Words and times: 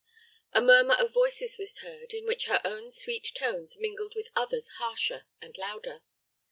A 0.51 0.61
murmur 0.63 0.95
of 0.95 1.13
voices 1.13 1.59
was 1.59 1.77
heard, 1.77 2.11
in 2.11 2.25
which 2.25 2.47
her 2.47 2.59
own 2.65 2.89
sweet 2.89 3.33
tones 3.35 3.77
mingled 3.77 4.13
with 4.15 4.29
others 4.35 4.67
harsher 4.79 5.27
and 5.39 5.55
louder. 5.59 6.01